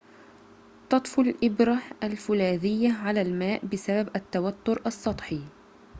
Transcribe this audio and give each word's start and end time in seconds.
تطفو 0.89 1.21
الإبرة 1.21 1.81
الفولاذيّة 2.03 2.93
على 2.93 3.21
الماء 3.21 3.65
بسبب 3.65 4.09
التوتّر 4.15 4.81
السطحي 4.85 5.41